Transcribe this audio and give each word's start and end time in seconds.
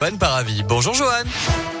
Bonne 0.00 0.16
Paravi. 0.16 0.62
Bonjour 0.62 0.94
Johan. 0.94 1.79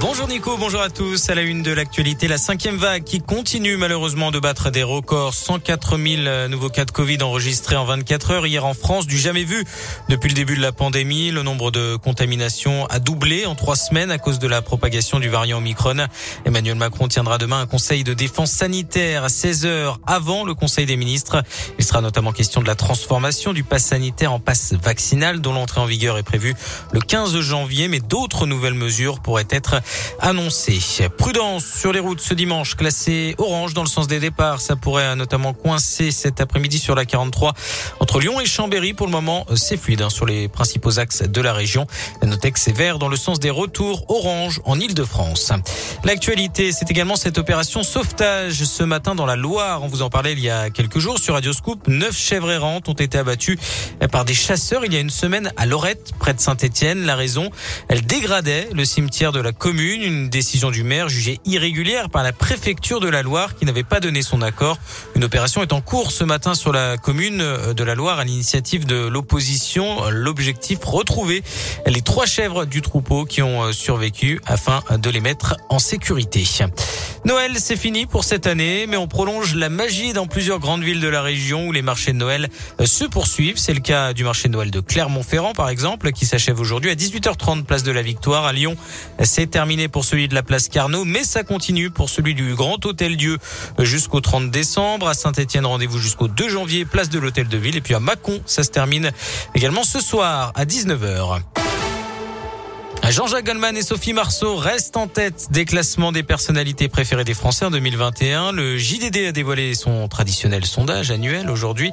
Bonjour 0.00 0.28
Nico, 0.28 0.56
bonjour 0.56 0.80
à 0.80 0.88
tous. 0.88 1.28
À 1.28 1.34
la 1.34 1.42
une 1.42 1.62
de 1.62 1.72
l'actualité, 1.72 2.26
la 2.26 2.38
cinquième 2.38 2.76
vague 2.76 3.04
qui 3.04 3.20
continue 3.20 3.76
malheureusement 3.76 4.30
de 4.30 4.38
battre 4.38 4.70
des 4.70 4.82
records. 4.82 5.34
104 5.34 5.98
000 5.98 6.48
nouveaux 6.48 6.70
cas 6.70 6.86
de 6.86 6.90
Covid 6.90 7.22
enregistrés 7.22 7.76
en 7.76 7.84
24 7.84 8.30
heures 8.30 8.46
hier 8.46 8.64
en 8.64 8.72
France, 8.72 9.06
du 9.06 9.18
jamais 9.18 9.44
vu 9.44 9.64
depuis 10.08 10.28
le 10.28 10.34
début 10.34 10.56
de 10.56 10.62
la 10.62 10.72
pandémie. 10.72 11.30
Le 11.30 11.42
nombre 11.42 11.70
de 11.70 11.96
contaminations 11.96 12.86
a 12.86 12.98
doublé 12.98 13.44
en 13.44 13.54
trois 13.54 13.76
semaines 13.76 14.10
à 14.10 14.16
cause 14.16 14.38
de 14.38 14.48
la 14.48 14.62
propagation 14.62 15.20
du 15.20 15.28
variant 15.28 15.58
Omicron. 15.58 16.06
Emmanuel 16.46 16.76
Macron 16.76 17.06
tiendra 17.08 17.36
demain 17.36 17.60
un 17.60 17.66
conseil 17.66 18.02
de 18.02 18.14
défense 18.14 18.50
sanitaire 18.50 19.24
à 19.24 19.28
16 19.28 19.66
heures 19.66 20.00
avant 20.06 20.44
le 20.44 20.54
conseil 20.54 20.86
des 20.86 20.96
ministres. 20.96 21.42
Il 21.78 21.84
sera 21.84 22.00
notamment 22.00 22.32
question 22.32 22.62
de 22.62 22.66
la 22.66 22.74
transformation 22.74 23.52
du 23.52 23.64
pass 23.64 23.84
sanitaire 23.84 24.32
en 24.32 24.40
passe 24.40 24.72
vaccinal 24.72 25.40
dont 25.42 25.52
l'entrée 25.52 25.80
en 25.80 25.86
vigueur 25.86 26.16
est 26.16 26.22
prévue 26.22 26.54
le 26.92 27.00
15 27.00 27.38
janvier, 27.40 27.88
mais 27.88 28.00
d'autres 28.00 28.46
nouvelles 28.46 28.74
mesures 28.74 29.20
pourraient 29.20 29.46
être 29.50 29.69
annoncé. 30.20 30.78
Prudence 31.16 31.64
sur 31.64 31.92
les 31.92 32.00
routes 32.00 32.20
ce 32.20 32.34
dimanche, 32.34 32.76
classé 32.76 33.34
orange 33.38 33.74
dans 33.74 33.82
le 33.82 33.88
sens 33.88 34.06
des 34.06 34.18
départs. 34.18 34.60
Ça 34.60 34.76
pourrait 34.76 35.16
notamment 35.16 35.52
coincer 35.52 36.10
cet 36.10 36.40
après-midi 36.40 36.78
sur 36.78 36.94
la 36.94 37.04
43 37.04 37.54
entre 38.00 38.20
Lyon 38.20 38.40
et 38.40 38.46
Chambéry. 38.46 38.94
Pour 38.94 39.06
le 39.06 39.12
moment, 39.12 39.46
c'est 39.56 39.76
fluide 39.76 40.02
hein, 40.02 40.10
sur 40.10 40.26
les 40.26 40.48
principaux 40.48 40.98
axes 40.98 41.22
de 41.22 41.40
la 41.40 41.52
région. 41.52 41.86
Notez 42.22 42.52
que 42.52 42.58
c'est 42.58 42.76
vert 42.76 42.98
dans 42.98 43.08
le 43.08 43.16
sens 43.16 43.40
des 43.40 43.50
retours 43.50 44.04
orange 44.08 44.60
en 44.64 44.78
Ile-de-France. 44.78 45.52
L'actualité, 46.04 46.72
c'est 46.72 46.90
également 46.90 47.16
cette 47.16 47.38
opération 47.38 47.82
sauvetage 47.82 48.64
ce 48.64 48.82
matin 48.82 49.14
dans 49.14 49.26
la 49.26 49.36
Loire. 49.36 49.82
On 49.82 49.88
vous 49.88 50.02
en 50.02 50.10
parlait 50.10 50.32
il 50.32 50.40
y 50.40 50.50
a 50.50 50.70
quelques 50.70 50.98
jours 50.98 51.18
sur 51.18 51.34
Radio 51.34 51.52
Scoop. 51.52 51.88
Neuf 51.88 52.16
chèvres 52.16 52.50
errantes 52.50 52.88
ont 52.88 52.94
été 52.94 53.18
abattues 53.18 53.58
par 54.10 54.24
des 54.24 54.34
chasseurs 54.34 54.84
il 54.84 54.92
y 54.92 54.96
a 54.96 55.00
une 55.00 55.10
semaine 55.10 55.52
à 55.56 55.66
Lorette, 55.66 56.12
près 56.18 56.34
de 56.34 56.40
Saint-Étienne. 56.40 57.04
La 57.04 57.16
raison, 57.16 57.50
elles 57.88 58.04
dégradaient 58.04 58.68
le 58.72 58.84
cimetière 58.84 59.32
de 59.32 59.40
la 59.40 59.52
commune 59.60 60.00
une 60.02 60.30
décision 60.30 60.70
du 60.70 60.82
maire 60.82 61.10
jugée 61.10 61.38
irrégulière 61.44 62.08
par 62.08 62.22
la 62.22 62.32
préfecture 62.32 62.98
de 62.98 63.10
la 63.10 63.22
Loire 63.22 63.54
qui 63.54 63.66
n'avait 63.66 63.84
pas 63.84 64.00
donné 64.00 64.22
son 64.22 64.40
accord. 64.40 64.78
Une 65.14 65.22
opération 65.22 65.62
est 65.62 65.74
en 65.74 65.82
cours 65.82 66.12
ce 66.12 66.24
matin 66.24 66.54
sur 66.54 66.72
la 66.72 66.96
commune 66.96 67.44
de 67.76 67.84
la 67.84 67.94
Loire 67.94 68.18
à 68.18 68.24
l'initiative 68.24 68.86
de 68.86 69.06
l'opposition. 69.06 70.08
L'objectif, 70.08 70.78
retrouver 70.82 71.42
les 71.86 72.00
trois 72.00 72.24
chèvres 72.24 72.64
du 72.64 72.80
troupeau 72.80 73.26
qui 73.26 73.42
ont 73.42 73.70
survécu 73.72 74.40
afin 74.46 74.82
de 74.96 75.10
les 75.10 75.20
mettre 75.20 75.58
en 75.68 75.78
sécurité. 75.78 76.42
Noël, 77.26 77.52
c'est 77.58 77.76
fini 77.76 78.06
pour 78.06 78.24
cette 78.24 78.46
année, 78.46 78.86
mais 78.88 78.96
on 78.96 79.06
prolonge 79.06 79.54
la 79.54 79.68
magie 79.68 80.14
dans 80.14 80.26
plusieurs 80.26 80.58
grandes 80.58 80.82
villes 80.82 81.00
de 81.00 81.08
la 81.08 81.20
région 81.20 81.66
où 81.66 81.72
les 81.72 81.82
marchés 81.82 82.12
de 82.12 82.16
Noël 82.16 82.48
se 82.82 83.04
poursuivent. 83.04 83.58
C'est 83.58 83.74
le 83.74 83.80
cas 83.80 84.14
du 84.14 84.24
marché 84.24 84.48
de 84.48 84.54
Noël 84.54 84.70
de 84.70 84.80
Clermont-Ferrand, 84.80 85.52
par 85.52 85.68
exemple, 85.68 86.12
qui 86.12 86.24
s'achève 86.24 86.58
aujourd'hui 86.58 86.90
à 86.90 86.94
18h30 86.94 87.64
place 87.64 87.82
de 87.82 87.92
la 87.92 88.00
Victoire. 88.00 88.46
À 88.46 88.54
Lyon, 88.54 88.74
c'est 89.22 89.48
terminé 89.48 89.88
pour 89.88 90.04
celui 90.04 90.28
de 90.28 90.34
la 90.34 90.42
place 90.42 90.68
Carnot, 90.68 91.04
mais 91.04 91.22
ça 91.22 91.42
continue 91.42 91.90
pour 91.90 92.08
celui 92.08 92.34
du 92.34 92.54
Grand 92.54 92.84
Hôtel 92.86 93.18
Dieu 93.18 93.36
jusqu'au 93.78 94.20
30 94.20 94.50
décembre. 94.50 95.06
À 95.06 95.14
Saint-Etienne, 95.14 95.66
rendez-vous 95.66 95.98
jusqu'au 95.98 96.26
2 96.26 96.48
janvier, 96.48 96.86
place 96.86 97.10
de 97.10 97.18
l'Hôtel 97.18 97.48
de 97.48 97.58
Ville. 97.58 97.76
Et 97.76 97.82
puis 97.82 97.94
à 97.94 98.00
Mâcon, 98.00 98.40
ça 98.46 98.62
se 98.62 98.70
termine 98.70 99.12
également 99.54 99.84
ce 99.84 100.00
soir 100.00 100.52
à 100.54 100.64
19h. 100.64 101.59
Jean-Jacques 103.10 103.46
Goldman 103.46 103.76
et 103.76 103.82
Sophie 103.82 104.12
Marceau 104.12 104.54
restent 104.54 104.96
en 104.96 105.08
tête 105.08 105.48
des 105.50 105.64
classements 105.64 106.12
des 106.12 106.22
personnalités 106.22 106.88
préférées 106.88 107.24
des 107.24 107.34
Français 107.34 107.64
en 107.64 107.70
2021. 107.72 108.52
Le 108.52 108.78
JDD 108.78 109.26
a 109.26 109.32
dévoilé 109.32 109.74
son 109.74 110.06
traditionnel 110.06 110.64
sondage 110.64 111.10
annuel 111.10 111.50
aujourd'hui. 111.50 111.90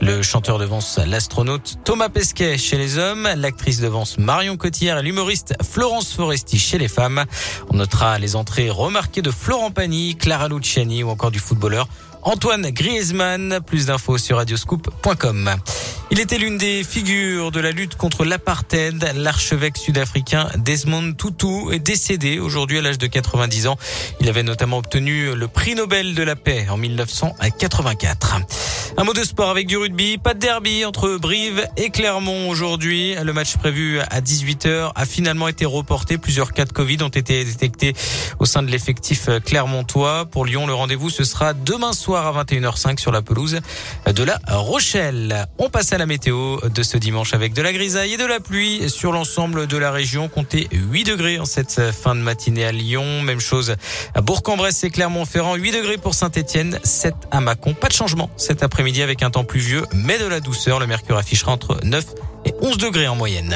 Le 0.00 0.22
chanteur 0.22 0.60
devance 0.60 1.00
l'astronaute 1.04 1.78
Thomas 1.84 2.08
Pesquet 2.08 2.56
chez 2.56 2.78
les 2.78 2.98
hommes, 2.98 3.28
l'actrice 3.34 3.80
devance 3.80 4.16
Marion 4.18 4.56
Cotillard 4.56 5.00
et 5.00 5.02
l'humoriste 5.02 5.54
Florence 5.68 6.12
Foresti 6.12 6.60
chez 6.60 6.78
les 6.78 6.88
femmes. 6.88 7.24
On 7.70 7.78
notera 7.78 8.20
les 8.20 8.36
entrées 8.36 8.70
remarquées 8.70 9.22
de 9.22 9.32
Florent 9.32 9.72
Pagny, 9.72 10.14
Clara 10.14 10.48
Luciani 10.48 11.02
ou 11.02 11.08
encore 11.08 11.32
du 11.32 11.40
footballeur 11.40 11.88
Antoine 12.22 12.70
Griezmann. 12.70 13.58
Plus 13.66 13.86
d'infos 13.86 14.18
sur 14.18 14.36
radioscoop.com. 14.36 15.50
Il 16.12 16.18
était 16.18 16.38
l'une 16.38 16.58
des 16.58 16.82
figures 16.82 17.52
de 17.52 17.60
la 17.60 17.70
lutte 17.70 17.94
contre 17.94 18.24
l'apartheid. 18.24 19.12
L'archevêque 19.14 19.76
sud-africain 19.76 20.48
Desmond 20.56 21.12
Tutu 21.12 21.72
est 21.72 21.78
décédé 21.78 22.40
aujourd'hui 22.40 22.78
à 22.78 22.82
l'âge 22.82 22.98
de 22.98 23.06
90 23.06 23.68
ans. 23.68 23.76
Il 24.20 24.28
avait 24.28 24.42
notamment 24.42 24.78
obtenu 24.78 25.36
le 25.36 25.46
prix 25.46 25.76
Nobel 25.76 26.16
de 26.16 26.22
la 26.24 26.34
paix 26.34 26.66
en 26.68 26.76
1984. 26.76 28.40
Un 28.96 29.04
mot 29.04 29.12
de 29.12 29.22
sport 29.22 29.50
avec 29.50 29.68
du 29.68 29.76
rugby. 29.76 30.18
Pas 30.18 30.34
de 30.34 30.40
derby 30.40 30.84
entre 30.84 31.16
Brive 31.16 31.64
et 31.76 31.90
Clermont 31.90 32.48
aujourd'hui. 32.48 33.14
Le 33.14 33.32
match 33.32 33.56
prévu 33.56 34.00
à 34.00 34.20
18h 34.20 34.90
a 34.96 35.06
finalement 35.06 35.46
été 35.46 35.64
reporté. 35.64 36.18
Plusieurs 36.18 36.52
cas 36.52 36.64
de 36.64 36.72
Covid 36.72 37.04
ont 37.04 37.08
été 37.08 37.44
détectés 37.44 37.94
au 38.40 38.46
sein 38.46 38.64
de 38.64 38.70
l'effectif 38.70 39.28
clermontois. 39.44 40.26
Pour 40.26 40.44
Lyon, 40.44 40.66
le 40.66 40.74
rendez-vous 40.74 41.08
ce 41.08 41.22
sera 41.22 41.54
demain 41.54 41.92
soir 41.92 42.36
à 42.36 42.42
21h05 42.42 42.98
sur 42.98 43.12
la 43.12 43.22
pelouse 43.22 43.60
de 44.12 44.24
la 44.24 44.40
Rochelle. 44.48 45.46
On 45.58 45.70
passe 45.70 45.92
à 45.92 45.99
la 46.00 46.06
météo 46.06 46.58
de 46.62 46.82
ce 46.82 46.96
dimanche 46.96 47.34
avec 47.34 47.52
de 47.52 47.60
la 47.60 47.74
grisaille 47.74 48.14
et 48.14 48.16
de 48.16 48.24
la 48.24 48.40
pluie 48.40 48.88
sur 48.88 49.12
l'ensemble 49.12 49.66
de 49.66 49.76
la 49.76 49.90
région. 49.90 50.28
Comptez 50.28 50.66
8 50.72 51.04
degrés 51.04 51.38
en 51.38 51.44
cette 51.44 51.92
fin 51.92 52.14
de 52.14 52.20
matinée 52.20 52.64
à 52.64 52.72
Lyon. 52.72 53.20
Même 53.20 53.38
chose 53.38 53.76
à 54.14 54.22
Bourg-en-Bresse 54.22 54.82
et 54.82 54.88
Clermont-Ferrand. 54.88 55.56
8 55.56 55.72
degrés 55.72 55.98
pour 55.98 56.14
Saint-Etienne, 56.14 56.80
7 56.82 57.14
à 57.30 57.42
Mâcon. 57.42 57.74
Pas 57.74 57.88
de 57.88 57.92
changement 57.92 58.30
cet 58.38 58.62
après-midi 58.62 59.02
avec 59.02 59.22
un 59.22 59.28
temps 59.28 59.44
pluvieux 59.44 59.84
mais 59.92 60.18
de 60.18 60.24
la 60.24 60.40
douceur. 60.40 60.80
Le 60.80 60.86
mercure 60.86 61.18
affichera 61.18 61.52
entre 61.52 61.78
9 61.84 62.02
et 62.46 62.54
11 62.62 62.78
degrés 62.78 63.06
en 63.06 63.14
moyenne. 63.14 63.54